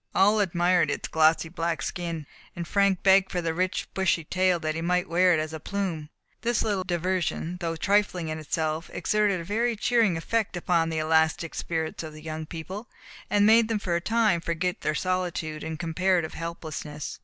[0.15, 4.73] All admired its glossy black skin, and Frank begged for the rich bushy tail, that
[4.73, 6.09] he might wear it as a plume.
[6.41, 11.53] This little diversion, though trifling in itself, exerted a very cheering effect upon the elastic
[11.53, 12.89] spirits of the young people,
[13.29, 17.19] and made them for a time forget their solitude and comparative helplessness.